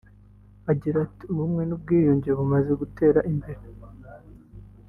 [0.71, 3.63] Agira ati ”Ubumwe n’ubwiyunge bumaze gutera imbere